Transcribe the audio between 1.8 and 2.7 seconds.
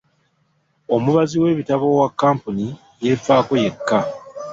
owa kkampuni